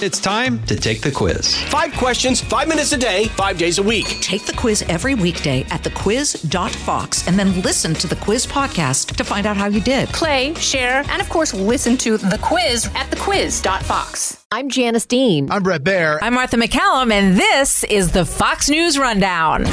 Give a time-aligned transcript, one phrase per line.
[0.00, 1.60] It's time to take the quiz.
[1.64, 4.06] Five questions, five minutes a day, five days a week.
[4.20, 9.24] Take the quiz every weekday at thequiz.fox and then listen to the quiz podcast to
[9.24, 10.08] find out how you did.
[10.10, 14.44] Play, share, and of course, listen to the quiz at thequiz.fox.
[14.52, 15.50] I'm Janice Dean.
[15.50, 16.20] I'm Bret Baier.
[16.22, 19.64] I'm Martha MacCallum, and this is the Fox News Rundown.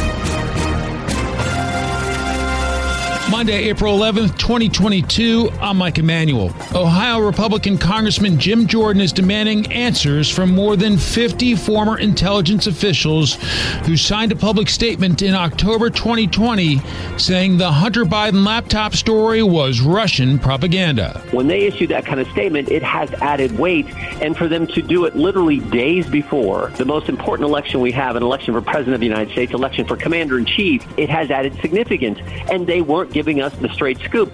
[3.32, 5.50] Monday, April 11th, 2022.
[5.60, 6.54] I'm Mike Emanuel.
[6.76, 13.34] Ohio Republican Congressman Jim Jordan is demanding answers from more than 50 former intelligence officials
[13.86, 16.80] who signed a public statement in October 2020
[17.18, 21.20] saying the Hunter Biden laptop story was Russian propaganda.
[21.32, 23.88] When they issue that kind of statement, it has added weight.
[24.22, 28.16] And for them to do it literally days before the most important election we have,
[28.16, 31.32] an election for President of the United States, election for Commander in Chief, it has
[31.32, 32.20] added significance.
[32.52, 34.30] And they weren't giving us the straight scoop.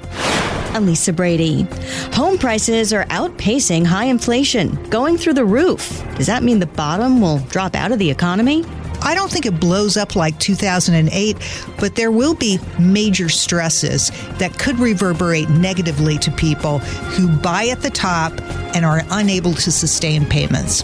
[0.80, 1.68] Lisa Brady.
[2.14, 6.04] Home prices are outpacing high inflation, going through the roof.
[6.16, 8.66] Does that mean the bottom will drop out of the economy?
[9.04, 11.38] I don't think it blows up like 2008,
[11.80, 17.82] but there will be major stresses that could reverberate negatively to people who buy at
[17.82, 18.34] the top
[18.76, 20.84] and are unable to sustain payments.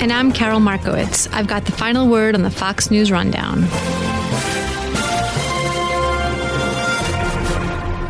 [0.00, 1.28] And I'm Karol Markowicz.
[1.32, 3.66] I've got the final word on the Fox News Rundown.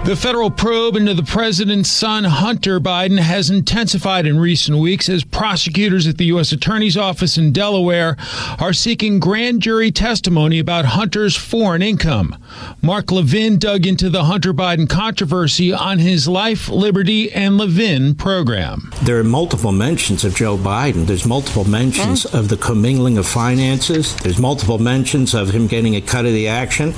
[0.07, 5.25] The federal probe into the president's son, Hunter Biden, has intensified in recent weeks as
[5.25, 6.53] prosecutors at the U.S.
[6.53, 8.17] Attorney's Office in Delaware
[8.61, 12.37] are seeking grand jury testimony about Hunter's foreign income.
[12.81, 18.93] Mark Levin dug into the Hunter Biden controversy on his Life, Liberty, and Levin program.
[19.03, 21.07] There are multiple mentions of Joe Biden.
[21.07, 24.15] There's multiple mentions of the commingling of finances.
[24.19, 26.95] There's multiple mentions of him getting a cut of the action.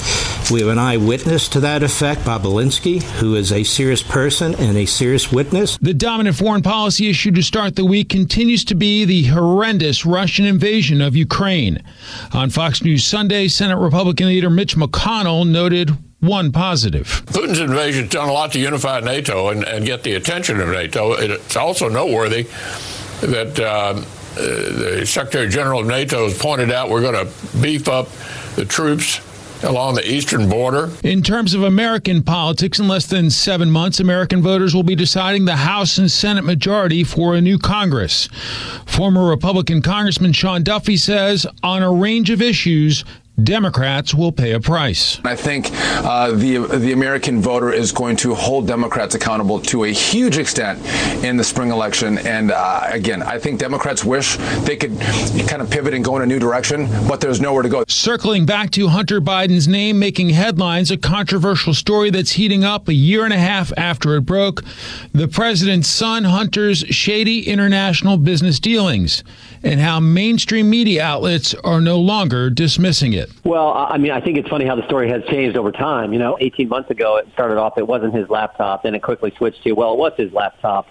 [0.51, 4.87] We have an eyewitness to that effect, Bobulinski who is a serious person and a
[4.87, 5.79] serious witness.
[5.79, 10.45] The dominant foreign policy issue to start the week continues to be the horrendous Russian
[10.45, 11.83] invasion of Ukraine.
[12.33, 15.91] On Fox News Sunday, Senate Republican leader Mitch McConnell noted
[16.21, 17.23] one positive.
[17.27, 20.69] Putin's invasion has done a lot to unify NATO and, and get the attention of
[20.69, 21.13] NATO.
[21.13, 22.49] It's also noteworthy
[23.21, 24.03] that uh,
[24.35, 28.09] the Secretary General of NATO has pointed out we're going to beef up
[28.57, 29.21] the troops
[29.63, 30.91] along the eastern border.
[31.03, 35.45] In terms of American politics, in less than seven months, American voters will be deciding
[35.45, 38.29] the House and Senate majority for a new Congress.
[38.87, 43.05] Former Republican Congressman Sean Duffy says on a range of issues,
[43.43, 45.21] Democrats will pay a price.
[45.25, 49.89] I think uh, the the American voter is going to hold Democrats accountable to a
[49.89, 50.81] huge extent
[51.25, 52.19] in the spring election.
[52.19, 54.99] And uh, again, I think Democrats wish they could
[55.49, 57.85] kind of pivot and go in a new direction, but there's nowhere to go.
[57.87, 62.95] Circling back to Hunter Biden's name making headlines, a controversial story that's heating up a
[62.95, 64.65] year and a half after it broke.
[65.13, 69.23] The president's son, Hunter's shady international business dealings
[69.63, 73.31] and how mainstream media outlets are no longer dismissing it.
[73.45, 76.13] Well, I mean, I think it's funny how the story has changed over time.
[76.13, 78.83] You know, 18 months ago, it started off, it wasn't his laptop.
[78.83, 80.87] Then it quickly switched to, well, it was his laptop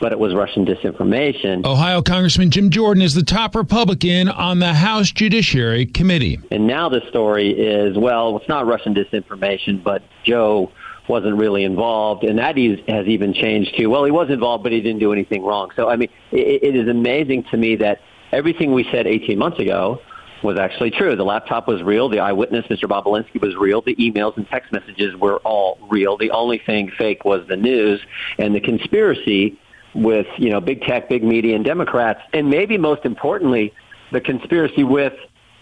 [0.00, 1.64] but it was Russian disinformation.
[1.64, 6.40] Ohio Congressman Jim Jordan is the top Republican on the House Judiciary Committee.
[6.50, 10.72] And now the story is, well, it's not Russian disinformation, but Joe
[11.06, 13.90] wasn't really involved, and that has even changed too.
[13.90, 15.70] Well, he was involved, but he didn't do anything wrong.
[15.76, 18.00] So, I mean, it, it is amazing to me that
[18.32, 20.00] everything we said 18 months ago
[20.42, 21.16] was actually true.
[21.16, 22.08] The laptop was real.
[22.08, 22.88] The eyewitness, Mr.
[22.88, 23.82] Bobulinski, was real.
[23.82, 26.16] The emails and text messages were all real.
[26.16, 28.00] The only thing fake was the news
[28.38, 29.58] and the conspiracy
[29.94, 32.20] with, you know, big tech, big media, and Democrats.
[32.32, 33.74] And maybe most importantly,
[34.12, 35.12] the conspiracy with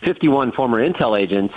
[0.05, 1.55] 51 former intel agents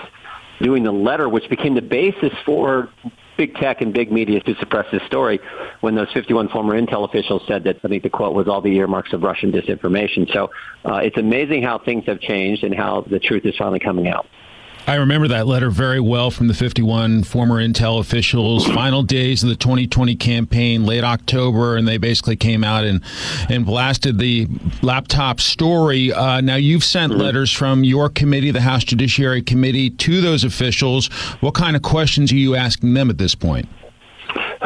[0.62, 2.90] doing the letter, which became the basis for
[3.38, 5.40] big tech and big media to suppress this story
[5.82, 8.76] when those 51 former intel officials said that I think the quote was all the
[8.76, 10.32] earmarks of Russian disinformation.
[10.32, 10.52] So
[10.86, 14.28] uh, it's amazing how things have changed and how the truth is finally coming out.
[14.92, 18.68] I remember that letter very well from the 51 former Intel officials.
[18.68, 23.02] Final days of the 2020 campaign, late October, and they basically came out and
[23.48, 24.50] and blasted the
[24.82, 26.12] laptop story.
[26.12, 27.22] Uh, now you've sent mm-hmm.
[27.22, 31.08] letters from your committee, the House Judiciary Committee, to those officials.
[31.40, 33.70] What kind of questions are you asking them at this point?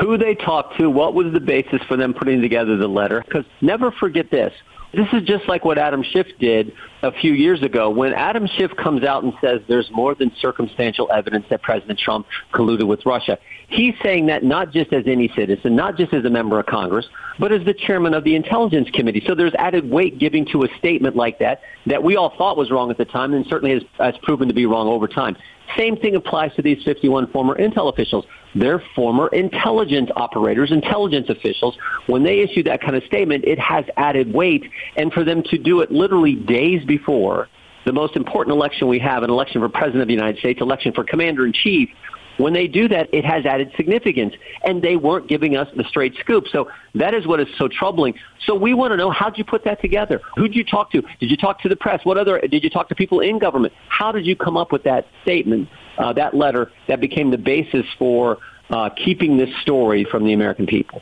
[0.02, 3.22] Who they talked to, what was the basis for them putting together the letter?
[3.24, 4.54] Because never forget this.
[4.96, 6.72] This is just like what Adam Schiff did
[7.04, 11.12] a few years ago when Adam Schiff comes out and says there's more than circumstantial
[11.12, 13.38] evidence that President Trump colluded with Russia.
[13.68, 17.08] He's saying that not just as any citizen, not just as a member of Congress,
[17.40, 19.22] but as the chairman of the Intelligence Committee.
[19.28, 22.72] So there's added weight giving to a statement like that that we all thought was
[22.72, 25.36] wrong at the time and certainly has, has proven to be wrong over time.
[25.78, 28.26] Same thing applies to these 51 former intel officials.
[28.54, 31.78] They're former intelligence operators, intelligence officials.
[32.08, 34.64] When they issue that kind of statement, it has added weight.
[34.96, 37.50] And for them to do it literally days before
[37.86, 40.92] the most important election we have, an election for President of the United States, election
[40.94, 41.90] for Commander in Chief,
[42.38, 44.34] when they do that, it has added significance.
[44.64, 46.48] And they weren't giving us the straight scoop.
[46.48, 48.16] So that is what is so troubling.
[48.46, 50.22] So we want to know how did you put that together?
[50.36, 51.02] Who did you talk to?
[51.20, 52.04] Did you talk to the press?
[52.04, 53.74] What other did you talk to people in government?
[53.90, 57.86] How did you come up with that statement, uh, that letter that became the basis
[57.98, 58.38] for
[58.70, 61.02] uh, keeping this story from the American people?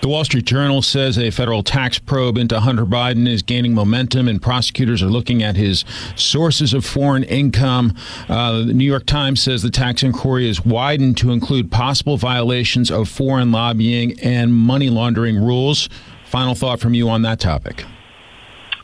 [0.00, 4.28] The Wall Street Journal says a federal tax probe into Hunter Biden is gaining momentum,
[4.28, 5.84] and prosecutors are looking at his
[6.14, 7.96] sources of foreign income.
[8.28, 12.92] Uh, the New York Times says the tax inquiry is widened to include possible violations
[12.92, 15.88] of foreign lobbying and money laundering rules.
[16.26, 17.84] Final thought from you on that topic.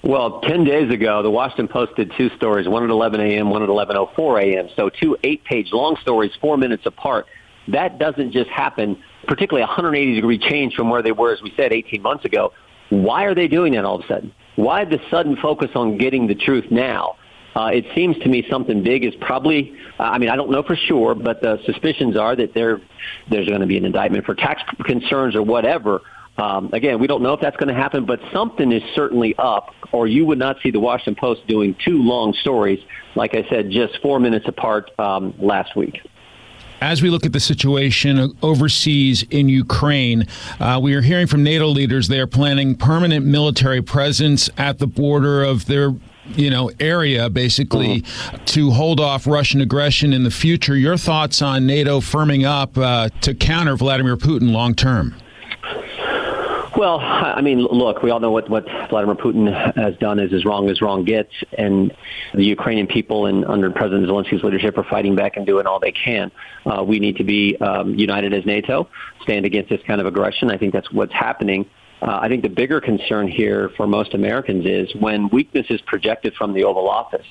[0.02, 3.62] Well, 10 days ago, the Washington Post did two stories, one at 11 a.m., one
[3.62, 4.68] at 11.04 a.m.
[4.74, 7.26] So two eight-page long stories, four minutes apart.
[7.68, 11.52] That doesn't just happen particularly a 180 degree change from where they were, as we
[11.56, 12.52] said, 18 months ago.
[12.90, 14.34] Why are they doing that all of a sudden?
[14.56, 17.16] Why the sudden focus on getting the truth now?
[17.56, 20.62] Uh, it seems to me something big is probably, uh, I mean, I don't know
[20.62, 22.80] for sure, but the suspicions are that there,
[23.30, 26.00] there's going to be an indictment for tax concerns or whatever.
[26.36, 29.72] Um, again, we don't know if that's going to happen, but something is certainly up,
[29.92, 32.80] or you would not see the Washington Post doing two long stories,
[33.14, 36.00] like I said, just four minutes apart um, last week
[36.84, 40.26] as we look at the situation overseas in Ukraine,
[40.60, 44.86] uh, we are hearing from NATO leaders they are planning permanent military presence at the
[44.86, 45.94] border of their
[46.36, 48.44] you know area basically mm-hmm.
[48.44, 50.76] to hold off Russian aggression in the future.
[50.76, 55.14] Your thoughts on NATO firming up uh, to counter Vladimir Putin long term?
[56.76, 60.44] Well, I mean, look, we all know what, what Vladimir Putin has done is as
[60.44, 61.94] wrong as wrong gets, and
[62.34, 65.92] the Ukrainian people and under President Zelensky's leadership are fighting back and doing all they
[65.92, 66.32] can.
[66.66, 68.88] Uh, we need to be um, united as NATO,
[69.22, 70.50] stand against this kind of aggression.
[70.50, 71.64] I think that's what's happening.
[72.02, 76.34] Uh, I think the bigger concern here for most Americans is when weakness is projected
[76.34, 77.26] from the Oval Office,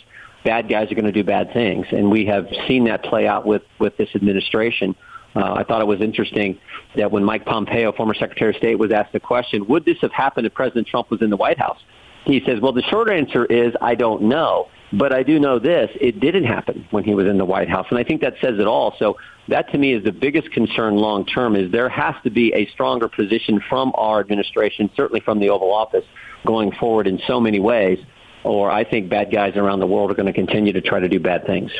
[0.45, 3.45] bad guys are going to do bad things, and we have seen that play out
[3.45, 4.95] with with this administration.
[5.35, 6.59] Uh, I thought it was interesting
[6.95, 10.11] that when Mike Pompeo, former Secretary of State, was asked the question, would this have
[10.11, 11.79] happened if President Trump was in the White House?
[12.25, 14.69] He says, well, the short answer is I don't know.
[14.93, 17.87] But I do know this, it didn't happen when he was in the White House.
[17.89, 18.95] And I think that says it all.
[18.99, 22.53] So that to me is the biggest concern long term is there has to be
[22.53, 26.05] a stronger position from our administration, certainly from the Oval Office,
[26.45, 27.97] going forward in so many ways.
[28.43, 31.09] Or I think bad guys around the world are going to continue to try to
[31.09, 31.71] do bad things.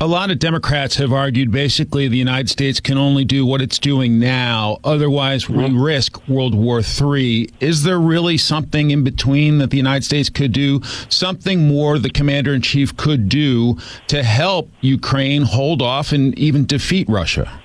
[0.00, 3.78] A lot of Democrats have argued basically the United States can only do what it's
[3.78, 4.78] doing now.
[4.82, 5.80] Otherwise, we mm-hmm.
[5.80, 7.48] risk World War III.
[7.60, 10.82] Is there really something in between that the United States could do?
[11.08, 16.66] Something more the commander in chief could do to help Ukraine hold off and even
[16.66, 17.60] defeat Russia?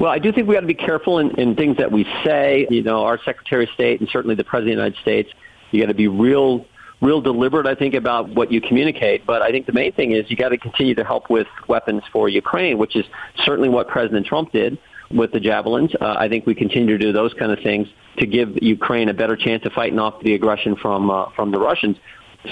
[0.00, 2.66] Well, I do think we got to be careful in, in things that we say.
[2.70, 5.30] You know, our Secretary of State and certainly the President of the United States,
[5.70, 6.66] you got to be real
[7.00, 9.26] real deliberate, I think, about what you communicate.
[9.26, 12.02] But I think the main thing is you got to continue to help with weapons
[12.12, 13.04] for Ukraine, which is
[13.44, 14.78] certainly what President Trump did
[15.10, 15.92] with the javelins.
[16.00, 17.88] Uh, I think we continue to do those kind of things
[18.18, 21.58] to give Ukraine a better chance of fighting off the aggression from uh, from the
[21.58, 21.96] Russians.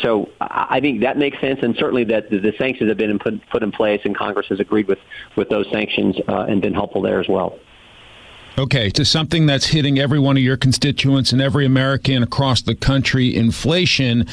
[0.02, 3.62] So I think that makes sense, and certainly that the sanctions have been put, put
[3.62, 4.98] in place, and Congress has agreed with
[5.36, 7.58] with those sanctions uh, and been helpful there as well.
[8.56, 12.76] Okay, to something that's hitting every one of your constituents and every American across the
[12.76, 14.26] country inflation.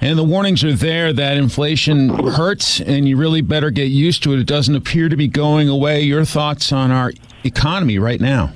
[0.00, 4.32] And the warnings are there that inflation hurts and you really better get used to
[4.32, 4.40] it.
[4.40, 6.00] It doesn't appear to be going away.
[6.00, 7.12] Your thoughts on our
[7.44, 8.52] economy right now?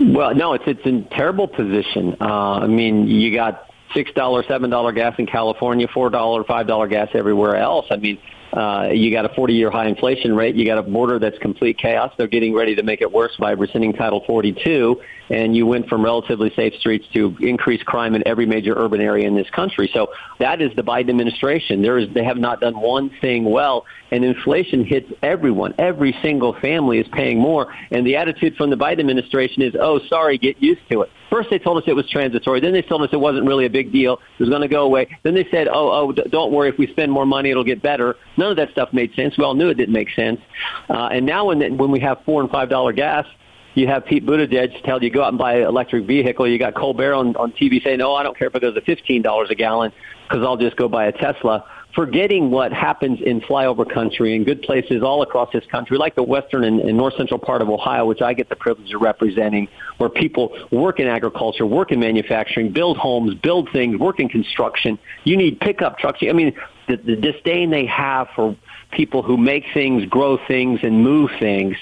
[0.00, 2.16] Well, no, it's it's in terrible position.
[2.20, 6.66] Uh, I mean, you got six dollar, seven dollar gas in California, four dollar, five
[6.66, 7.86] dollar gas everywhere else.
[7.90, 8.18] I mean,
[8.52, 10.54] uh, you got a 40-year high inflation rate.
[10.54, 12.12] You got a border that's complete chaos.
[12.16, 15.00] They're getting ready to make it worse by rescinding Title 42,
[15.30, 19.26] and you went from relatively safe streets to increased crime in every major urban area
[19.26, 19.90] in this country.
[19.92, 21.82] So that is the Biden administration.
[21.82, 25.74] There is, they have not done one thing well, and inflation hits everyone.
[25.78, 29.98] Every single family is paying more, and the attitude from the Biden administration is, "Oh,
[30.08, 32.60] sorry, get used to it." First, they told us it was transitory.
[32.60, 34.20] Then they told us it wasn't really a big deal.
[34.38, 35.08] It was going to go away.
[35.24, 36.68] Then they said, "Oh, oh, don't worry.
[36.68, 39.36] If we spend more money, it'll get better." None of that stuff made sense.
[39.38, 40.40] We all knew it didn't make sense.
[40.88, 43.26] Uh, and now, when when we have four and five dollar gas,
[43.74, 46.48] you have Pete Buttigieg tell you go out and buy an electric vehicle.
[46.48, 48.80] You got Colbert on, on TV saying, no, I don't care if it goes to
[48.80, 49.92] $15 a gallon
[50.28, 51.64] because I'll just go buy a Tesla
[51.96, 56.22] forgetting what happens in flyover country in good places all across this country, like the
[56.22, 59.66] western and, and north central part of Ohio, which I get the privilege of representing,
[59.96, 64.98] where people work in agriculture, work in manufacturing, build homes, build things, work in construction.
[65.24, 66.18] You need pickup trucks.
[66.20, 66.54] I mean,
[66.88, 68.56] the, the disdain they have for
[68.92, 71.76] people who make things, grow things, and move things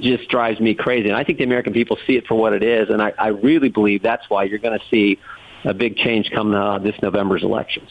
[0.00, 1.08] just drives me crazy.
[1.08, 3.28] And I think the American people see it for what it is, and I, I
[3.28, 5.18] really believe that's why you're going to see
[5.64, 7.88] a big change come uh, this November's elections.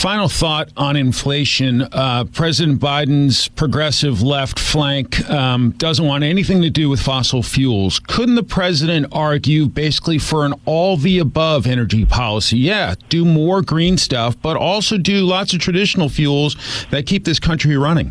[0.00, 1.82] Final thought on inflation.
[1.82, 7.98] Uh, President Biden's progressive left flank um, doesn't want anything to do with fossil fuels.
[7.98, 12.56] Couldn't the president argue basically for an all the above energy policy?
[12.56, 16.56] Yeah, do more green stuff, but also do lots of traditional fuels
[16.88, 18.10] that keep this country running.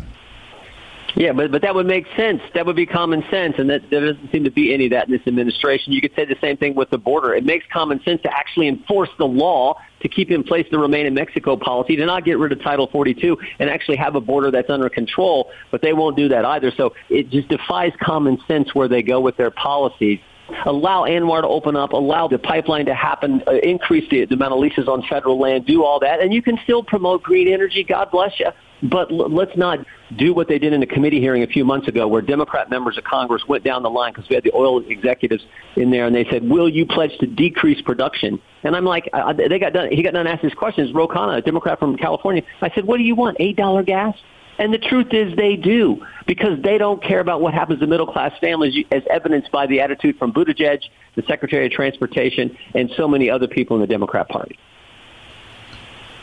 [1.16, 2.40] Yeah, but but that would make sense.
[2.54, 5.06] That would be common sense, and that there doesn't seem to be any of that
[5.06, 5.92] in this administration.
[5.92, 7.34] You could say the same thing with the border.
[7.34, 11.06] It makes common sense to actually enforce the law to keep in place the Remain
[11.06, 14.50] in Mexico policy, to not get rid of Title 42, and actually have a border
[14.50, 15.50] that's under control.
[15.70, 16.70] But they won't do that either.
[16.76, 20.20] So it just defies common sense where they go with their policies
[20.66, 24.52] allow ANWR to open up, allow the pipeline to happen, uh, increase the, the amount
[24.52, 27.84] of leases on federal land, do all that, and you can still promote green energy.
[27.84, 28.48] God bless you.
[28.82, 29.80] But l- let's not
[30.16, 32.96] do what they did in the committee hearing a few months ago, where Democrat members
[32.96, 35.44] of Congress went down the line because we had the oil executives
[35.76, 39.32] in there, and they said, "Will you pledge to decrease production?" And I'm like, I,
[39.32, 39.90] they got done.
[39.90, 40.92] He got done asking his questions.
[40.92, 42.42] Ro Khanna, a Democrat from California.
[42.62, 43.36] I said, "What do you want?
[43.38, 44.16] Eight dollar gas?"
[44.60, 48.06] And the truth is they do because they don't care about what happens to middle
[48.06, 50.82] class families as evidenced by the attitude from Buttigieg,
[51.14, 54.58] the Secretary of Transportation, and so many other people in the Democrat Party.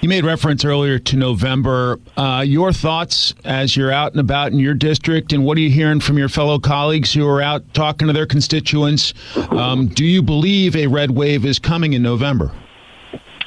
[0.01, 1.99] You made reference earlier to November.
[2.15, 5.71] Uh, your thoughts as you're out and about in your district, and what are you
[5.71, 9.15] hearing from your fellow colleagues who are out talking to their constituents?
[9.49, 12.51] Um, do you believe a red wave is coming in November?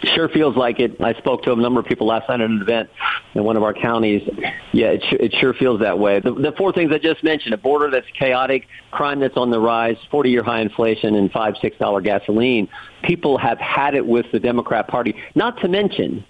[0.03, 0.99] Sure feels like it.
[1.01, 2.89] I spoke to a number of people last night at an event
[3.35, 4.27] in one of our counties.
[4.73, 6.21] Yeah, it, it sure feels that way.
[6.21, 9.61] The, the four things I just mentioned, a border that's chaotic, crime that's on the
[9.61, 12.69] rise, 40-year high inflation, and five, $6 gasoline.
[13.03, 15.15] People have had it with the Democrat Party.
[15.35, 16.25] Not to mention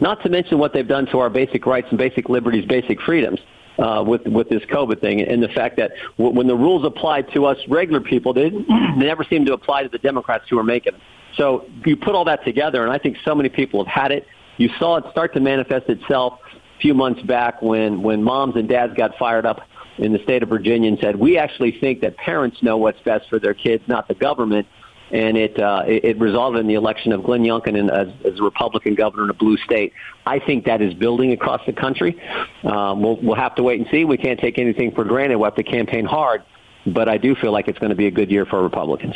[0.00, 3.40] not to mention what they've done to our basic rights and basic liberties, basic freedoms.
[3.76, 7.22] Uh, with with this COVID thing, and the fact that w- when the rules apply
[7.22, 8.58] to us regular people, they, they
[8.96, 11.02] never seem to apply to the Democrats who are making them.
[11.36, 14.26] So you put all that together, and I think so many people have had it.
[14.56, 18.68] You saw it start to manifest itself a few months back when when moms and
[18.68, 19.62] dads got fired up
[19.98, 23.28] in the state of Virginia and said, "We actually think that parents know what's best
[23.28, 24.66] for their kids, not the government."
[25.10, 28.42] and it, uh, it, it resulted in the election of Glenn Youngkin as, as a
[28.42, 29.92] Republican governor in a blue state.
[30.26, 32.20] I think that is building across the country.
[32.64, 34.04] Um, we'll, we'll have to wait and see.
[34.04, 35.36] We can't take anything for granted.
[35.36, 36.42] We'll have to campaign hard.
[36.86, 39.14] But I do feel like it's going to be a good year for Republicans.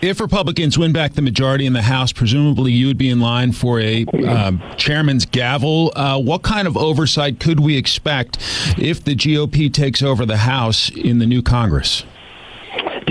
[0.00, 3.52] If Republicans win back the majority in the House, presumably you would be in line
[3.52, 5.92] for a um, chairman's gavel.
[5.94, 8.38] Uh, what kind of oversight could we expect
[8.78, 12.04] if the GOP takes over the House in the new Congress?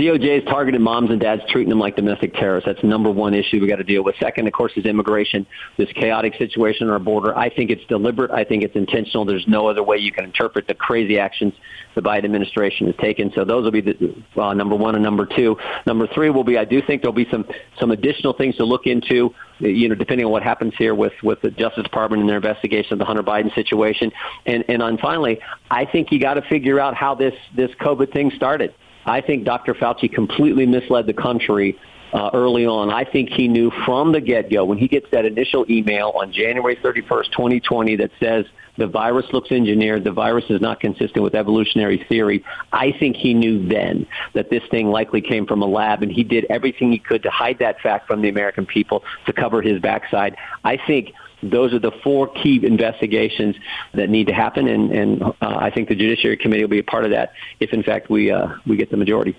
[0.00, 2.66] DOJ is targeting moms and dads, treating them like domestic terrorists.
[2.66, 4.16] That's number one issue we got to deal with.
[4.18, 5.46] Second, of course, is immigration.
[5.76, 7.36] This chaotic situation on our border.
[7.36, 8.30] I think it's deliberate.
[8.30, 9.26] I think it's intentional.
[9.26, 11.52] There's no other way you can interpret the crazy actions
[11.94, 13.30] the Biden administration has taken.
[13.34, 15.58] So those will be the uh, number one and number two.
[15.84, 16.56] Number three will be.
[16.56, 17.44] I do think there'll be some
[17.78, 19.34] some additional things to look into.
[19.58, 22.94] You know, depending on what happens here with with the Justice Department and their investigation
[22.94, 24.12] of the Hunter Biden situation.
[24.46, 25.40] And and on finally,
[25.70, 28.72] I think you got to figure out how this this COVID thing started.
[29.10, 29.74] I think Dr.
[29.74, 31.76] Fauci completely misled the country
[32.12, 32.90] uh, early on.
[32.90, 36.76] I think he knew from the get-go when he gets that initial email on January
[36.76, 42.04] 31st, 2020 that says the virus looks engineered, the virus is not consistent with evolutionary
[42.08, 42.44] theory.
[42.72, 46.22] I think he knew then that this thing likely came from a lab and he
[46.24, 49.80] did everything he could to hide that fact from the American people to cover his
[49.80, 50.36] backside.
[50.64, 51.12] I think
[51.42, 53.56] those are the four key investigations
[53.94, 56.84] that need to happen, and, and uh, I think the Judiciary Committee will be a
[56.84, 59.36] part of that if, in fact, we uh, we get the majority.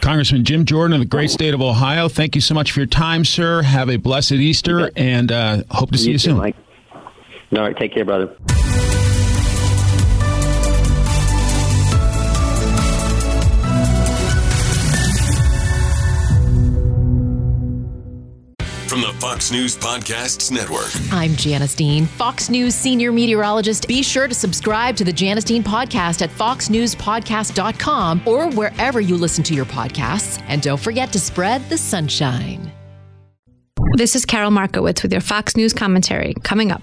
[0.00, 2.86] Congressman Jim Jordan of the great state of Ohio, thank you so much for your
[2.86, 3.62] time, sir.
[3.62, 6.36] Have a blessed Easter, and uh, hope to see you, you soon.
[6.36, 6.56] Mike.
[7.52, 8.36] All right, take care, brother.
[19.20, 20.90] Fox News Podcasts Network.
[21.12, 23.88] I'm Janice Dean, Fox News senior meteorologist.
[23.88, 29.42] Be sure to subscribe to the Janice Dean podcast at foxnewspodcast.com or wherever you listen
[29.44, 30.40] to your podcasts.
[30.46, 32.70] And don't forget to spread the sunshine.
[33.94, 36.82] This is Karol Markowicz with your Fox News commentary coming up.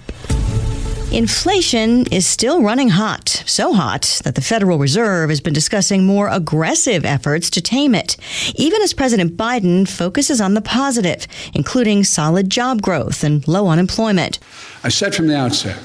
[1.12, 6.28] Inflation is still running hot, so hot that the Federal Reserve has been discussing more
[6.28, 8.18] aggressive efforts to tame it,
[8.56, 14.40] even as President Biden focuses on the positive, including solid job growth and low unemployment.
[14.84, 15.82] I said from the outset,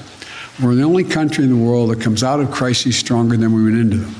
[0.61, 3.63] we're the only country in the world that comes out of crises stronger than we
[3.63, 4.15] went into them.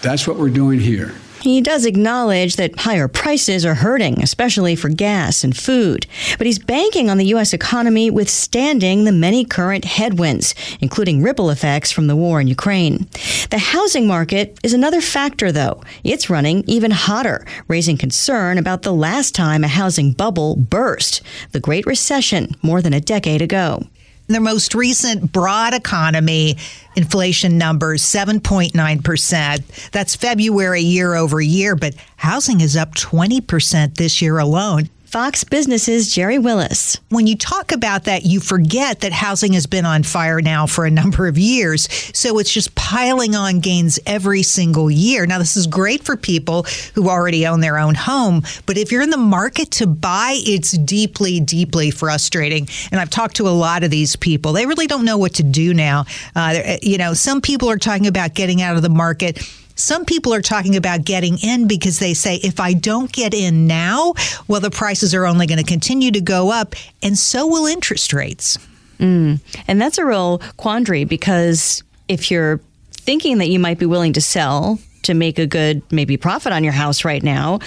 [0.00, 1.14] That's what we're doing here.
[1.40, 6.06] He does acknowledge that higher prices are hurting, especially for gas and food.
[6.36, 7.52] But he's banking on the U.S.
[7.52, 13.06] economy withstanding the many current headwinds, including ripple effects from the war in Ukraine.
[13.50, 15.82] The housing market is another factor, though.
[16.02, 21.60] It's running even hotter, raising concern about the last time a housing bubble burst, the
[21.60, 23.84] Great Recession, more than a decade ago.
[24.28, 26.58] The most recent broad economy
[26.96, 29.90] inflation numbers 7.9%.
[29.90, 34.90] That's February year over year, but housing is up 20% this year alone.
[35.08, 36.98] Fox Business's Gerri Willis.
[37.08, 40.84] When you talk about that, you forget that housing has been on fire now for
[40.84, 41.88] a number of years.
[42.14, 45.24] So it's just piling on gains every single year.
[45.24, 49.00] Now, this is great for people who already own their own home, but if you're
[49.00, 52.68] in the market to buy, it's deeply, deeply frustrating.
[52.92, 54.52] And I've talked to a lot of these people.
[54.52, 56.04] They really don't know what to do now.
[56.36, 59.42] Uh, you know, some people are talking about getting out of the market
[59.78, 63.66] some people are talking about getting in because they say, if I don't get in
[63.66, 64.14] now,
[64.48, 68.12] well, the prices are only going to continue to go up, and so will interest
[68.12, 68.58] rates.
[68.98, 69.40] Mm.
[69.68, 74.20] And that's a real quandary because if you're thinking that you might be willing to
[74.20, 77.60] sell to make a good, maybe profit on your house right now,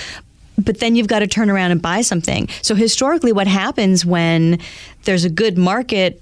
[0.58, 2.50] but then you've got to turn around and buy something.
[2.62, 4.60] So historically, what happens when
[5.06, 6.22] there's a good market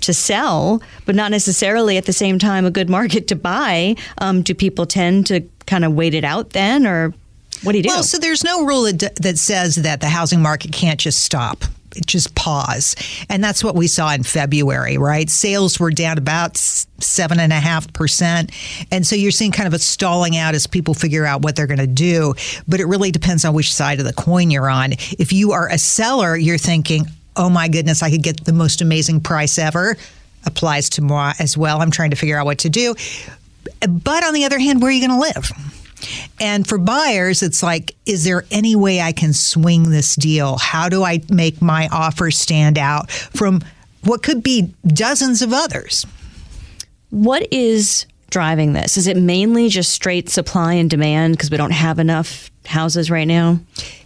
[0.00, 3.96] to sell, but not necessarily at the same time a good market to buy.
[4.18, 7.14] Um, do people tend to kind of wait it out then, or
[7.62, 7.88] what do you do?
[7.88, 11.64] Well, so there's no rule that, that says that the housing market can't just stop
[11.96, 12.94] it just pause.
[13.28, 15.28] And that's what we saw in February, right?
[15.28, 18.52] Sales were down about seven and a half percent.
[18.90, 21.66] And so you're seeing kind of a stalling out as people figure out what they're
[21.66, 22.34] going to do.
[22.68, 24.92] But it really depends on which side of the coin you're on.
[24.92, 27.06] If you are a seller, you're thinking,
[27.36, 29.96] oh my goodness, I could get the most amazing price ever
[30.44, 31.80] applies to moi as well.
[31.80, 32.94] I'm trying to figure out what to do.
[33.86, 35.50] But on the other hand, where are you going to live?
[36.40, 40.56] And for buyers, it's like, is there any way I can swing this deal?
[40.58, 43.60] How do I make my offer stand out from
[44.04, 46.06] what could be dozens of others?
[47.10, 48.96] What is driving this?
[48.96, 53.26] Is it mainly just straight supply and demand because we don't have enough houses right
[53.26, 53.60] now?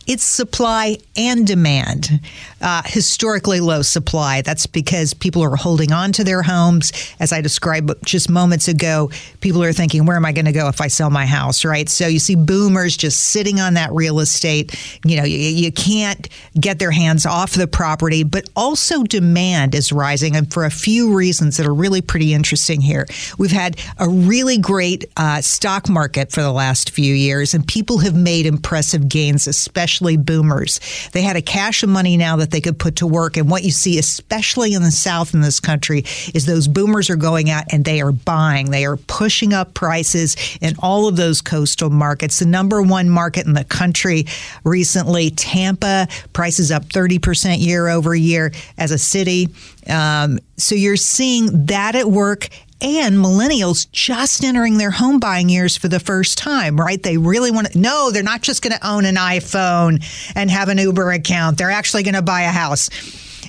[0.06, 2.20] It's supply and demand.
[2.61, 4.42] Uh, historically low supply.
[4.42, 6.92] That's because people are holding on to their homes.
[7.20, 10.68] As I described just moments ago, people are thinking, where am I going to go
[10.68, 11.88] if I sell my house, right?
[11.88, 14.74] So you see boomers just sitting on that real estate.
[15.05, 19.92] You know, you, you can't get their hands off the property, but also demand is
[19.92, 23.07] rising, and for a few reasons that are really pretty interesting here.
[23.38, 27.98] We've had a really great uh, stock market for the last few years, and people
[27.98, 30.80] have made impressive gains, especially especially boomers.
[31.12, 33.37] They had a cache of money now that they could put to work.
[33.37, 36.04] And what you see, especially in the South in this country,
[36.35, 38.70] is those boomers are going out and they are buying.
[38.70, 42.40] They are pushing up prices in all of those coastal markets.
[42.40, 44.26] The number one market in the country
[44.64, 49.48] recently, Tampa, prices up 30% year over year as a city.
[49.88, 52.48] Um, so you're seeing that at work
[52.85, 57.03] and millennials just entering their home buying years for the first time, right?
[57.03, 60.05] They really want to, no, they're not just going to own an iPhone
[60.37, 61.57] and have an Uber account.
[61.57, 62.90] They're actually going to buy a house.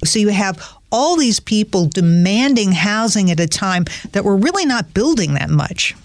[0.06, 4.93] So you have all these people demanding housing at a time that we're really not
[4.93, 5.95] building that much.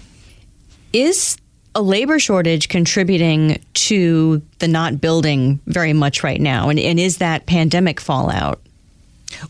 [0.93, 1.37] Is
[1.77, 6.69] a labor shortage contributing to the not building very much right now?
[6.69, 8.61] And, and is that pandemic fallout?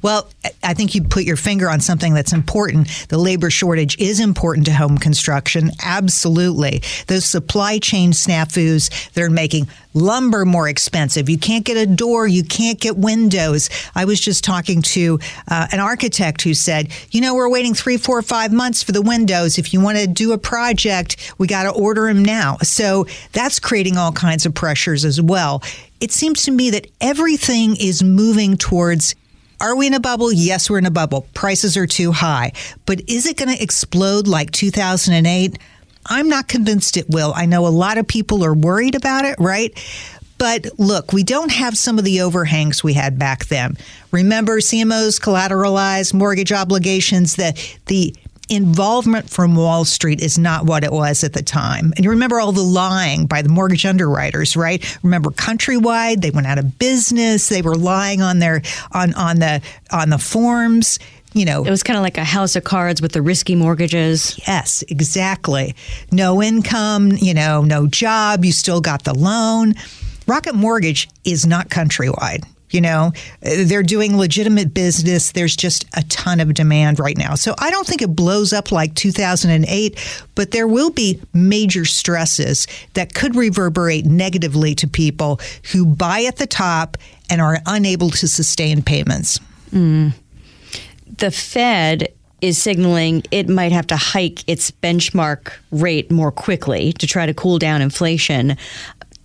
[0.02, 0.28] Well,
[0.62, 3.06] I think you put your finger on something that's important.
[3.08, 5.70] The labor shortage is important to home construction.
[5.82, 6.82] Absolutely.
[7.06, 11.28] Those supply chain snafus, they're making lumber more expensive.
[11.28, 13.70] You can't get a door, you can't get windows.
[13.94, 17.96] I was just talking to uh, an architect who said, you know, we're waiting three,
[17.96, 19.58] four, five months for the windows.
[19.58, 22.56] If you want to do a project, we got to order them now.
[22.62, 25.62] So that's creating all kinds of pressures as well.
[26.00, 29.14] It seems to me that everything is moving towards
[29.60, 30.32] are we in a bubble?
[30.32, 31.26] Yes, we're in a bubble.
[31.34, 32.52] Prices are too high.
[32.86, 35.58] But is it going to explode like 2008?
[36.06, 37.32] I'm not convinced it will.
[37.36, 39.72] I know a lot of people are worried about it, right?
[40.38, 43.76] But look, we don't have some of the overhangs we had back then.
[44.10, 47.52] Remember CMOs collateralized mortgage obligations, the
[47.86, 48.14] the
[48.50, 51.92] involvement from Wall Street is not what it was at the time.
[51.96, 54.84] And you remember all the lying by the mortgage underwriters, right?
[55.02, 59.62] Remember Countrywide, they went out of business, they were lying on their on on the
[59.92, 60.98] on the forms.
[61.32, 64.38] you know, it was kind of like a house of cards with the risky mortgages.
[64.48, 65.76] Yes, exactly.
[66.10, 69.74] No income, you know, no job, you still got the loan.
[70.26, 72.44] Rocket Mortgage is not countrywide.
[72.70, 75.32] You know, they're doing legitimate business.
[75.32, 77.34] There's just a ton of demand right now.
[77.34, 82.66] So I don't think it blows up like 2008, but there will be major stresses
[82.94, 85.40] that could reverberate negatively to people
[85.72, 86.96] who buy at the top
[87.28, 89.40] and are unable to sustain payments.
[89.72, 90.12] Mm.
[91.18, 97.06] The Fed is signaling it might have to hike its benchmark rate more quickly to
[97.06, 98.56] try to cool down inflation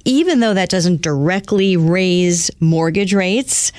[0.05, 3.71] even though that doesn't directly raise mortgage rates,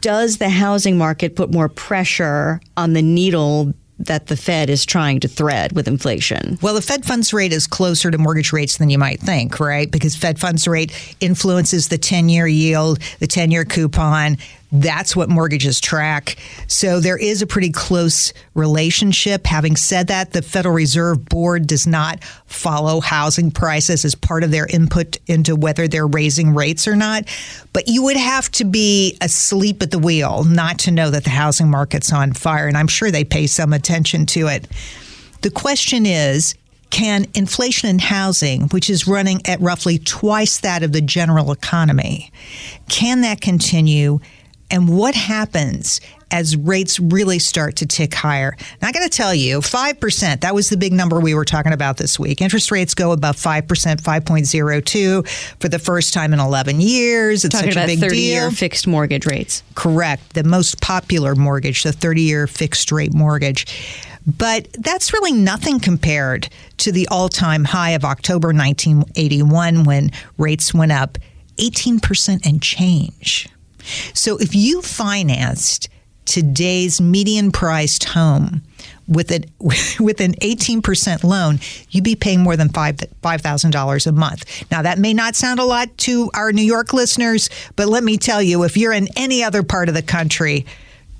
[0.00, 5.18] does the housing market put more pressure on the needle that the Fed is trying
[5.20, 6.58] to thread with inflation?
[6.62, 9.90] Well, the Fed funds rate is closer to mortgage rates than you might think, right?
[9.90, 14.36] Because Fed funds rate influences the 10 year yield, the 10 year coupon,
[14.70, 16.36] that's what mortgages track.
[16.66, 19.46] So there is a pretty close relationship.
[19.46, 24.50] Having said that, the Federal Reserve Board does not follow housing prices as part of
[24.50, 27.24] their input into whether they're raising rates or not.
[27.72, 31.30] But you would have to be asleep at the wheel not to know that the
[31.30, 32.68] housing market's on fire.
[32.68, 34.66] And I'm sure they pay some attention to it.
[35.40, 36.54] The question is,
[36.90, 42.32] can inflation in housing, which is running at roughly twice that of the general economy,
[42.88, 44.20] can that continue?
[44.70, 46.00] And what happens
[46.30, 48.56] as rates really start to tick higher.
[48.82, 51.72] Now, I got to tell you, 5%, that was the big number we were talking
[51.72, 52.42] about this week.
[52.42, 55.28] Interest rates go above 5%, 5.02
[55.58, 57.44] for the first time in 11 years.
[57.44, 58.24] It's talking such a big 30 deal.
[58.24, 59.62] year fixed mortgage rates.
[59.74, 60.34] Correct.
[60.34, 63.66] The most popular mortgage, the 30 year fixed rate mortgage.
[64.26, 70.74] But that's really nothing compared to the all time high of October 1981 when rates
[70.74, 71.16] went up
[71.56, 73.48] 18% and change.
[74.14, 75.88] So if you financed
[76.24, 78.62] today's median priced home
[79.08, 79.44] with an
[80.00, 81.58] with an 18% loan,
[81.90, 84.70] you'd be paying more than five $5,000 a month.
[84.70, 88.18] Now that may not sound a lot to our New York listeners, but let me
[88.18, 90.66] tell you if you're in any other part of the country,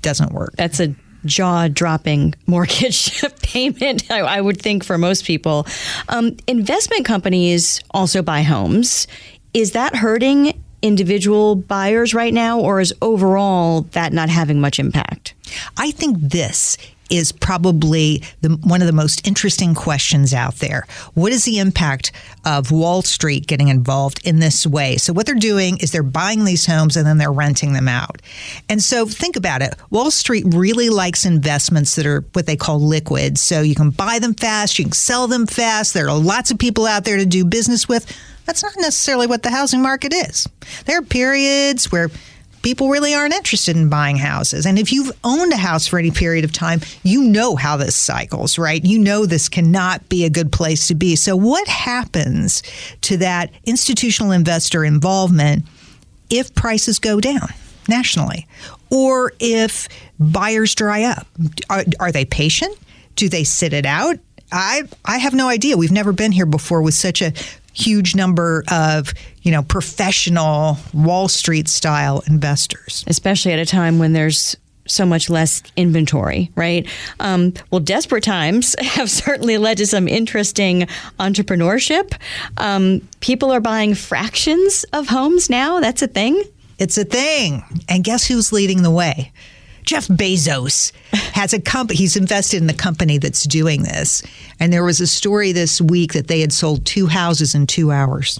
[0.01, 0.53] doesn't work.
[0.55, 5.67] That's a jaw dropping mortgage payment, I, I, would think, for most people.
[6.07, 9.07] Um, investment companies also buy homes.
[9.53, 15.33] Is that hurting individual buyers right now, or is overall that not having much impact?
[15.77, 16.77] I think this
[17.09, 20.85] is probably the, one of the most interesting questions out there.
[21.13, 22.11] What is the impact
[22.45, 24.97] of Wall Street getting involved in this way?
[24.97, 28.21] So, what they're doing is they're buying these homes and then they're renting them out.
[28.67, 32.79] And so, think about it Wall Street really likes investments that are what they call
[32.79, 33.37] liquid.
[33.37, 35.93] So, you can buy them fast, you can sell them fast.
[35.93, 38.05] There are lots of people out there to do business with.
[38.49, 40.49] That's not necessarily what the housing market is.
[40.85, 42.09] There are periods where
[42.63, 44.65] people really aren't interested in buying houses.
[44.65, 47.95] And if you've owned a house for any period of time, you know how this
[47.95, 48.83] cycles, right?
[48.83, 51.15] You know this cannot be a good place to be.
[51.15, 52.63] So, what happens
[53.01, 55.65] to that institutional investor involvement
[56.31, 57.49] if prices go down
[57.87, 58.47] nationally?
[58.89, 59.87] Or if
[60.19, 61.27] buyers dry up?
[61.69, 62.75] Are, are they patient?
[63.15, 64.17] Do they sit it out?
[64.51, 65.77] I I have no idea.
[65.77, 67.33] We've never been here before with such a
[67.73, 74.13] huge number of you know professional Wall Street style investors, especially at a time when
[74.13, 74.55] there's
[74.91, 76.87] so much less inventory, right?
[77.19, 80.87] Um, well, desperate times have certainly led to some interesting
[81.19, 82.13] entrepreneurship.
[82.57, 85.79] Um, people are buying fractions of homes now.
[85.79, 86.43] That's a thing.
[86.77, 87.63] It's a thing.
[87.87, 89.31] And guess who's leading the way?
[89.89, 90.91] Jeff Bezos
[91.33, 91.97] has a company.
[91.97, 94.21] He's invested in the company that's doing this.
[94.59, 97.91] And there was a story this week that they had sold two houses in two
[97.91, 98.39] hours.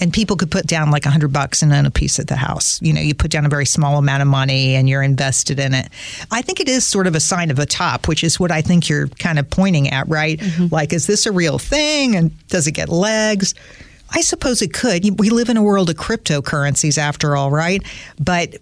[0.00, 2.36] And people could put down like a hundred bucks and own a piece of the
[2.36, 2.80] house.
[2.80, 5.74] You know, you put down a very small amount of money and you're invested in
[5.74, 5.90] it.
[6.30, 8.62] I think it is sort of a sign of a top, which is what I
[8.62, 10.38] think you're kind of pointing at, right?
[10.38, 10.74] Mm-hmm.
[10.74, 12.16] Like, is this a real thing?
[12.16, 13.54] And does it get legs?
[14.12, 15.20] I suppose it could.
[15.20, 17.82] We live in a world of cryptocurrencies after all, right?
[18.18, 18.56] But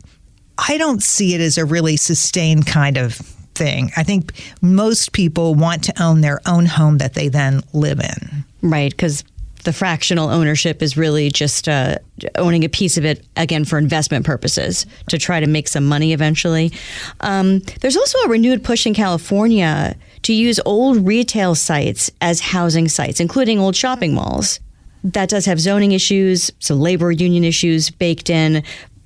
[0.58, 3.14] I don't see it as a really sustained kind of
[3.54, 3.90] thing.
[3.96, 8.44] I think most people want to own their own home that they then live in.
[8.62, 9.24] Right, because
[9.64, 11.96] the fractional ownership is really just uh,
[12.36, 16.12] owning a piece of it again for investment purposes to try to make some money
[16.12, 16.72] eventually.
[17.20, 22.88] Um, there's also a renewed push in California to use old retail sites as housing
[22.88, 24.60] sites, including old shopping malls.
[25.04, 28.62] That does have zoning issues, some labor union issues baked in,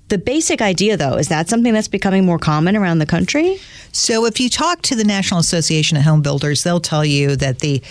[0.09, 3.59] the basic idea, though, is that something that's becoming more common around the country?
[3.93, 7.61] So, if you talk to the National Association of Home Builders, they'll tell you that
[7.61, 7.83] the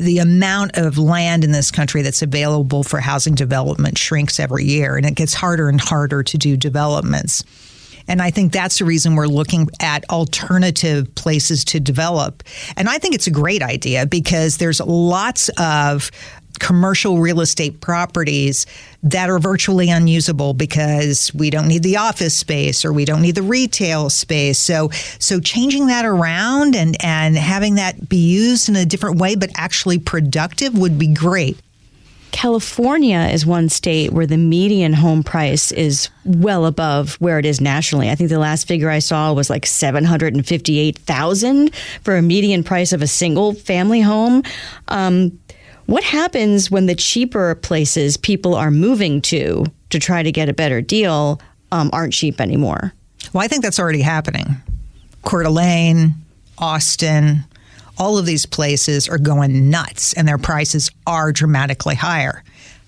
[0.00, 4.96] the amount of land in this country that's available for housing development shrinks every year,
[4.96, 7.44] and it gets harder and harder to do developments.
[8.08, 12.42] And I think that's the reason we're looking at alternative places to develop.
[12.76, 16.10] And I think it's a great idea because there's lots of
[16.58, 18.66] commercial real estate properties
[19.02, 23.34] that are virtually unusable because we don't need the office space or we don't need
[23.34, 24.58] the retail space.
[24.58, 29.36] So so changing that around and and having that be used in a different way
[29.36, 31.60] but actually productive would be great.
[32.36, 37.62] California is one state where the median home price is well above where it is
[37.62, 38.10] nationally.
[38.10, 43.00] I think the last figure I saw was like 758,000 for a median price of
[43.00, 44.42] a single family home.
[44.88, 45.40] Um,
[45.86, 50.52] what happens when the cheaper places people are moving to to try to get a
[50.52, 51.40] better deal
[51.72, 52.92] um, aren't cheap anymore?
[53.32, 54.56] Well, I think that's already happening.
[55.22, 56.14] Coeur d'Alene,
[56.58, 57.44] Austin,
[57.98, 62.42] all of these places are going nuts and their prices are dramatically higher.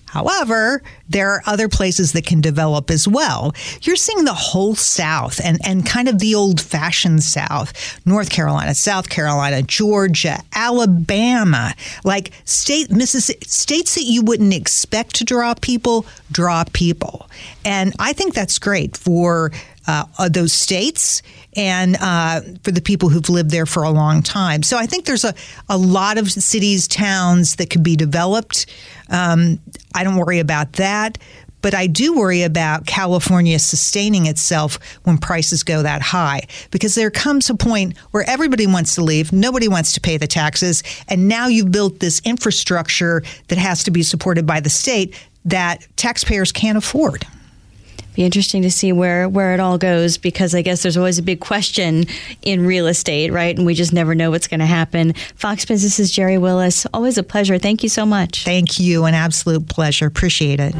[0.09, 3.53] However, there are other places that can develop as well.
[3.81, 8.73] You're seeing the whole South and, and kind of the old fashioned South North Carolina,
[8.73, 16.07] South Carolina, Georgia, Alabama, like state, Mississippi, states that you wouldn't expect to draw people,
[16.31, 17.29] draw people.
[17.63, 19.51] And I think that's great for
[19.87, 21.21] uh, those states
[21.55, 24.63] and uh, for the people who've lived there for a long time.
[24.63, 25.33] So I think there's a,
[25.67, 28.67] a lot of cities, towns that could be developed.
[29.09, 29.59] Um,
[29.95, 31.17] I don't worry about that.
[31.61, 37.11] But I do worry about California sustaining itself when prices go that high because there
[37.11, 41.27] comes a point where everybody wants to leave, nobody wants to pay the taxes, and
[41.27, 46.53] now you've built this infrastructure that has to be supported by the state that taxpayers
[46.53, 47.27] can't afford
[48.19, 51.23] be interesting to see where where it all goes because I guess there's always a
[51.23, 52.03] big question
[52.41, 53.55] in real estate, right?
[53.55, 55.13] And we just never know what's going to happen.
[55.35, 56.85] Fox Business is Gerri Willis.
[56.93, 57.57] Always a pleasure.
[57.57, 58.43] Thank you so much.
[58.43, 59.05] Thank you.
[59.05, 60.05] An absolute pleasure.
[60.05, 60.75] Appreciate it.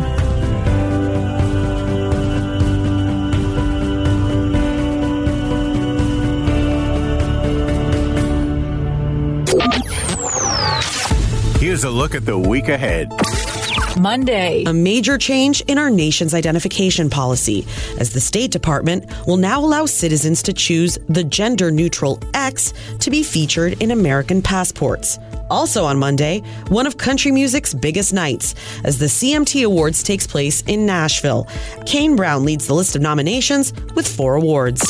[11.62, 13.10] Here's a look at the week ahead.
[14.00, 14.64] Monday.
[14.66, 17.68] A major change in our nation's identification policy,
[18.00, 23.12] as the State Department will now allow citizens to choose the gender neutral X to
[23.12, 25.20] be featured in American passports.
[25.50, 30.62] Also on Monday, one of country music's biggest nights, as the CMT Awards takes place
[30.62, 31.48] in Nashville.
[31.86, 34.82] Kane Brown leads the list of nominations with four awards.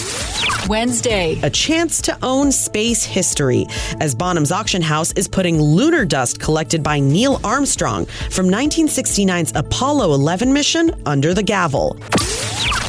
[0.70, 1.40] Wednesday.
[1.42, 3.66] A chance to own space history,
[4.00, 10.14] as Bonham's Auction House is putting lunar dust collected by Neil Armstrong from 1969's Apollo
[10.14, 11.98] 11 mission under the gavel.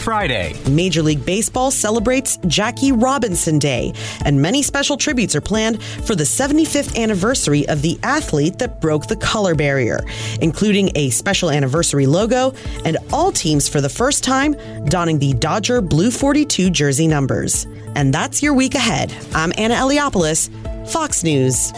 [0.00, 0.56] Friday.
[0.70, 3.92] Major League Baseball celebrates Jackie Robinson Day,
[4.24, 9.06] and many special tributes are planned for the 75th anniversary of the athlete that broke
[9.06, 10.00] the color barrier,
[10.40, 15.80] including a special anniversary logo and all teams for the first time donning the Dodger
[15.80, 17.66] Blue 42 jersey numbers.
[17.94, 19.14] And that's your week ahead.
[19.34, 20.48] I'm Anna Eliopoulos,
[20.90, 21.72] Fox News.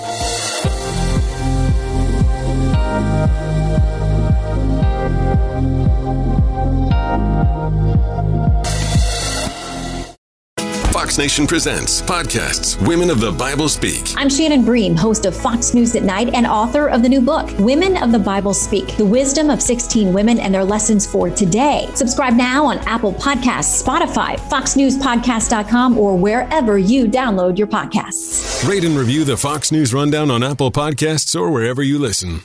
[11.02, 14.14] Fox Nation Presents podcasts Women of the Bible Speak.
[14.16, 17.50] I'm Shannon Bream, host of Fox News at Night and author of the new book,
[17.58, 21.88] Women of the Bible Speak The Wisdom of 16 Women and Their Lessons for Today.
[21.96, 28.64] Subscribe now on Apple Podcasts, Spotify, FoxNewsPodcast.com, or wherever you download your podcasts.
[28.68, 32.42] Rate and review the Fox News Rundown on Apple Podcasts or wherever you listen.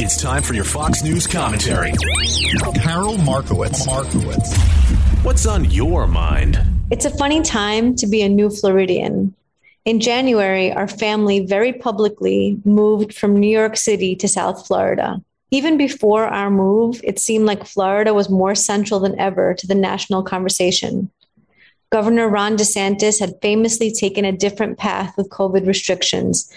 [0.00, 1.92] It's time for your Fox News commentary.
[2.82, 3.86] Karol Markowicz.
[3.86, 5.22] Markowicz.
[5.22, 6.77] What's on your mind?
[6.90, 9.34] It's a funny time to be a new Floridian.
[9.84, 15.22] In January, our family very publicly moved from New York City to South Florida.
[15.50, 19.74] Even before our move, it seemed like Florida was more central than ever to the
[19.74, 21.10] national conversation.
[21.90, 26.50] Governor Ron DeSantis had famously taken a different path with COVID restrictions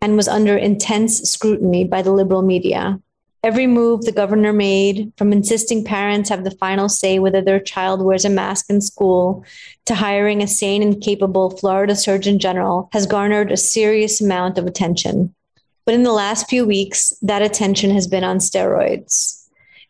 [0.00, 2.98] and was under intense scrutiny by the liberal media.
[3.44, 8.02] Every move the governor made, from insisting parents have the final say whether their child
[8.02, 9.44] wears a mask in school
[9.84, 14.66] to hiring a sane and capable Florida Surgeon General, has garnered a serious amount of
[14.66, 15.34] attention.
[15.84, 19.46] But in the last few weeks, that attention has been on steroids.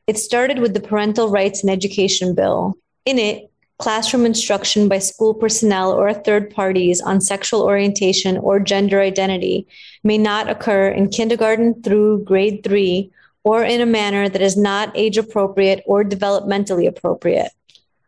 [0.09, 2.77] It started with the Parental Rights and Education Bill.
[3.07, 9.01] In it, classroom instruction by school personnel or third parties on sexual orientation or gender
[9.01, 9.65] identity
[10.03, 13.13] may not occur in kindergarten through grade three
[13.45, 17.53] or in a manner that is not age appropriate or developmentally appropriate.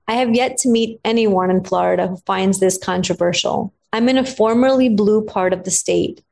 [0.08, 3.72] I have yet to meet anyone in Florida who finds this controversial.
[3.92, 6.22] I'm in a formerly blue part of the state.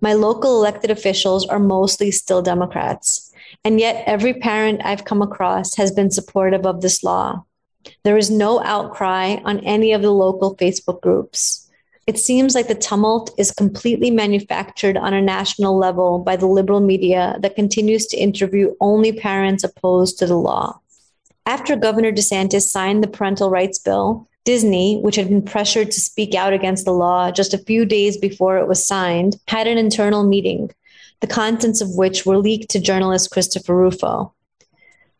[0.00, 3.32] My local elected officials are mostly still Democrats,
[3.64, 7.44] and yet every parent I've come across has been supportive of this law.
[8.02, 11.63] There is no outcry on any of the local Facebook groups.
[12.06, 16.80] It seems like the tumult is completely manufactured on a national level by the liberal
[16.80, 20.80] media that continues to interview only parents opposed to the law.
[21.46, 26.34] After Governor DeSantis signed the parental rights bill, Disney, which had been pressured to speak
[26.34, 30.24] out against the law just a few days before it was signed, had an internal
[30.24, 30.70] meeting,
[31.20, 34.34] the contents of which were leaked to journalist Christopher Rufo.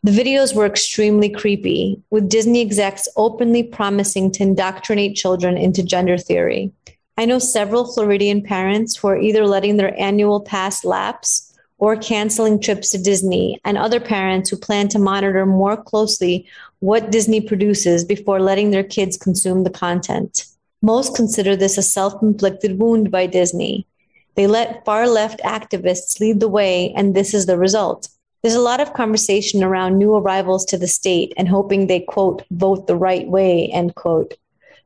[0.05, 6.19] The videos were extremely creepy, with Disney execs openly promising to indoctrinate children into gender
[6.19, 6.73] theory.
[7.17, 12.61] I know several Floridian parents who are either letting their annual pass lapse or canceling
[12.61, 16.47] trips to Disney, and other parents who plan to monitor more closely
[16.81, 20.45] what Disney produces before letting their kids consume the content.
[20.83, 23.87] Most consider this a self inflicted wound by Disney.
[24.35, 28.11] They let far left activists lead the way, and this is the result.
[28.44, 32.44] There's a lot of conversation around new arrivals to the state and hoping they, quote,
[32.50, 34.35] vote the right way, end quote.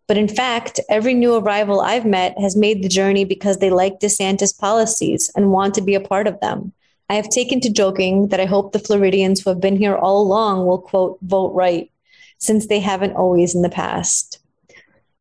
[0.06, 3.98] But in fact, every new arrival I've met has made the journey because they like
[3.98, 6.72] DeSantis policies and want to be a part of them.
[7.10, 10.22] I have taken to joking that I hope the Floridians who have been here all
[10.22, 11.90] along will, quote, vote right,
[12.38, 14.38] since they haven't always in the past.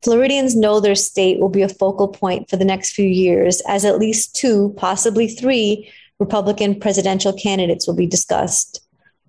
[0.04, 3.84] Floridians know their state will be a focal point for the next few years, as
[3.84, 8.82] at least two, possibly three, Republican presidential candidates will be discussed.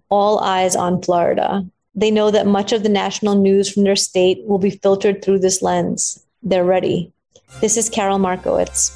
[0.08, 1.66] All eyes on Florida.
[1.94, 5.40] They know that much of the national news from their state will be filtered through
[5.40, 6.24] this lens.
[6.42, 7.12] They're ready.
[7.60, 8.94] This is Karol Markowicz.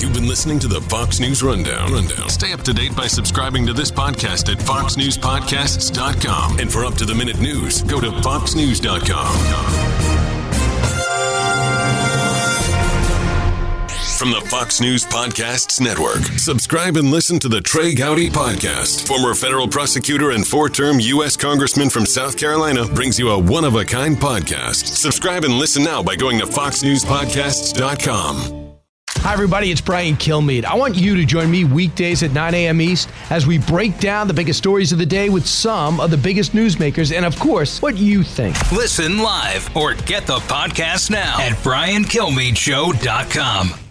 [0.00, 1.92] You've been listening to the Fox News Rundown.
[1.92, 2.30] Rundown.
[2.30, 6.58] Stay up to date by subscribing to this podcast at foxnewspodcasts.com.
[6.58, 10.29] And for up to the minute news, go to foxnews.com.
[14.20, 19.06] From the Fox News Podcasts Network, subscribe and listen to the Trey Gowdy Podcast.
[19.06, 21.38] Former federal prosecutor and four term U.S.
[21.38, 24.84] Congressman from South Carolina brings you a one of a kind podcast.
[24.84, 28.74] Subscribe and listen now by going to foxnewspodcasts.com.
[29.08, 29.70] Hi, everybody.
[29.70, 30.66] It's Brian Kilmeade.
[30.66, 32.82] I want you to join me weekdays at 9 a.m.
[32.82, 36.18] East as we break down the biggest stories of the day with some of the
[36.18, 38.70] biggest newsmakers and, of course, what you think.
[38.70, 43.89] Listen live or get the podcast now at briankilmeadshow.com.